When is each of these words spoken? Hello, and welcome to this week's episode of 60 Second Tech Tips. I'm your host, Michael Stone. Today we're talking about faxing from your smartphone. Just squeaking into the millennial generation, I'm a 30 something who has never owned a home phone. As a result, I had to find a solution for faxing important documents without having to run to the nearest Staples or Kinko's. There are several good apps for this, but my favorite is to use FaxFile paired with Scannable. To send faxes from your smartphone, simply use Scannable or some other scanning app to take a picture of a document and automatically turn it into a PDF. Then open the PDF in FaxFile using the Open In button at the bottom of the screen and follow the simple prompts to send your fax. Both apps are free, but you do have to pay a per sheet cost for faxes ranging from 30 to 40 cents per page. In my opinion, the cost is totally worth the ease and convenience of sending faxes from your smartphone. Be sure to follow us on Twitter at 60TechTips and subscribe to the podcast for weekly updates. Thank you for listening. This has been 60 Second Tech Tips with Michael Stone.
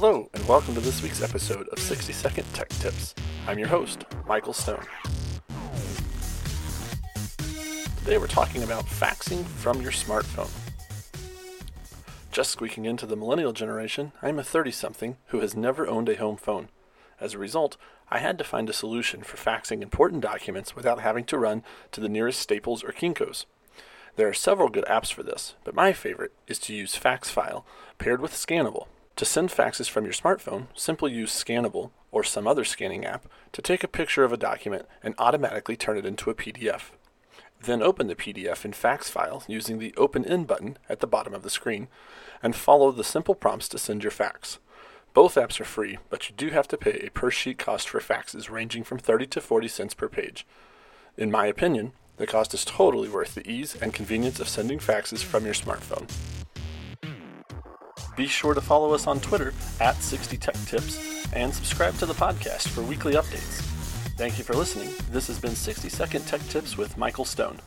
Hello, 0.00 0.30
and 0.32 0.46
welcome 0.46 0.74
to 0.74 0.80
this 0.80 1.02
week's 1.02 1.22
episode 1.22 1.66
of 1.70 1.80
60 1.80 2.12
Second 2.12 2.44
Tech 2.54 2.68
Tips. 2.68 3.16
I'm 3.48 3.58
your 3.58 3.66
host, 3.66 4.04
Michael 4.28 4.52
Stone. 4.52 4.84
Today 7.98 8.16
we're 8.16 8.28
talking 8.28 8.62
about 8.62 8.86
faxing 8.86 9.44
from 9.44 9.82
your 9.82 9.90
smartphone. 9.90 10.52
Just 12.30 12.52
squeaking 12.52 12.84
into 12.84 13.06
the 13.06 13.16
millennial 13.16 13.52
generation, 13.52 14.12
I'm 14.22 14.38
a 14.38 14.44
30 14.44 14.70
something 14.70 15.16
who 15.26 15.40
has 15.40 15.56
never 15.56 15.88
owned 15.88 16.08
a 16.08 16.14
home 16.14 16.36
phone. 16.36 16.68
As 17.20 17.34
a 17.34 17.38
result, 17.38 17.76
I 18.08 18.18
had 18.18 18.38
to 18.38 18.44
find 18.44 18.70
a 18.70 18.72
solution 18.72 19.24
for 19.24 19.36
faxing 19.36 19.82
important 19.82 20.22
documents 20.22 20.76
without 20.76 21.00
having 21.00 21.24
to 21.24 21.38
run 21.38 21.64
to 21.90 22.00
the 22.00 22.08
nearest 22.08 22.38
Staples 22.38 22.84
or 22.84 22.92
Kinko's. 22.92 23.46
There 24.14 24.28
are 24.28 24.32
several 24.32 24.68
good 24.68 24.84
apps 24.84 25.12
for 25.12 25.24
this, 25.24 25.56
but 25.64 25.74
my 25.74 25.92
favorite 25.92 26.34
is 26.46 26.60
to 26.60 26.72
use 26.72 26.94
FaxFile 26.96 27.64
paired 27.98 28.20
with 28.20 28.30
Scannable. 28.30 28.86
To 29.18 29.24
send 29.24 29.48
faxes 29.48 29.90
from 29.90 30.04
your 30.04 30.12
smartphone, 30.12 30.68
simply 30.76 31.10
use 31.10 31.32
Scannable 31.32 31.90
or 32.12 32.22
some 32.22 32.46
other 32.46 32.64
scanning 32.64 33.04
app 33.04 33.26
to 33.50 33.60
take 33.60 33.82
a 33.82 33.88
picture 33.88 34.22
of 34.22 34.32
a 34.32 34.36
document 34.36 34.86
and 35.02 35.16
automatically 35.18 35.76
turn 35.76 35.98
it 35.98 36.06
into 36.06 36.30
a 36.30 36.36
PDF. 36.36 36.92
Then 37.60 37.82
open 37.82 38.06
the 38.06 38.14
PDF 38.14 38.64
in 38.64 38.70
FaxFile 38.70 39.42
using 39.48 39.80
the 39.80 39.92
Open 39.96 40.24
In 40.24 40.44
button 40.44 40.78
at 40.88 41.00
the 41.00 41.08
bottom 41.08 41.34
of 41.34 41.42
the 41.42 41.50
screen 41.50 41.88
and 42.44 42.54
follow 42.54 42.92
the 42.92 43.02
simple 43.02 43.34
prompts 43.34 43.68
to 43.70 43.78
send 43.78 44.04
your 44.04 44.12
fax. 44.12 44.60
Both 45.14 45.34
apps 45.34 45.58
are 45.58 45.64
free, 45.64 45.98
but 46.10 46.28
you 46.28 46.36
do 46.36 46.50
have 46.50 46.68
to 46.68 46.76
pay 46.76 47.00
a 47.00 47.10
per 47.10 47.32
sheet 47.32 47.58
cost 47.58 47.88
for 47.88 47.98
faxes 47.98 48.48
ranging 48.48 48.84
from 48.84 48.98
30 49.00 49.26
to 49.26 49.40
40 49.40 49.66
cents 49.66 49.94
per 49.94 50.08
page. 50.08 50.46
In 51.16 51.32
my 51.32 51.46
opinion, 51.46 51.90
the 52.18 52.26
cost 52.28 52.54
is 52.54 52.64
totally 52.64 53.08
worth 53.08 53.34
the 53.34 53.50
ease 53.50 53.74
and 53.82 53.92
convenience 53.92 54.38
of 54.38 54.48
sending 54.48 54.78
faxes 54.78 55.24
from 55.24 55.44
your 55.44 55.54
smartphone. 55.54 56.08
Be 58.18 58.26
sure 58.26 58.52
to 58.52 58.60
follow 58.60 58.94
us 58.94 59.06
on 59.06 59.20
Twitter 59.20 59.54
at 59.80 59.94
60TechTips 59.94 61.32
and 61.34 61.54
subscribe 61.54 61.94
to 61.98 62.06
the 62.06 62.14
podcast 62.14 62.66
for 62.66 62.82
weekly 62.82 63.12
updates. 63.12 63.62
Thank 64.16 64.38
you 64.38 64.44
for 64.44 64.54
listening. 64.54 64.92
This 65.12 65.28
has 65.28 65.38
been 65.38 65.54
60 65.54 65.88
Second 65.88 66.26
Tech 66.26 66.40
Tips 66.48 66.76
with 66.76 66.98
Michael 66.98 67.24
Stone. 67.24 67.60